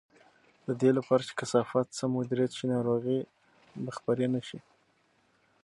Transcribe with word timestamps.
د 0.67 0.69
دې 0.81 0.89
لپاره 0.97 1.21
چې 1.27 1.33
کثافات 1.39 1.87
سم 1.97 2.09
مدیریت 2.17 2.51
شي، 2.57 2.65
ناروغۍ 2.73 3.19
به 3.83 3.91
خپرې 3.97 4.27
نه 4.33 4.41
شي. 4.47 4.59